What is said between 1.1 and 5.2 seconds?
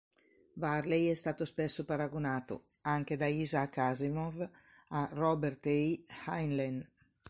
stato spesso paragonato, anche da Isaac Asimov, a